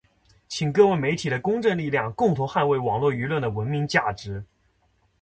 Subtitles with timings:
[0.47, 4.43] 请各位媒体的公正力量，共同捍卫网络舆论的文明价值